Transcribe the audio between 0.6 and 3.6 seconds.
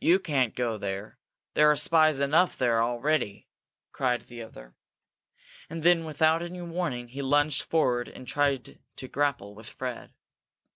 there. There are spies enough there already!"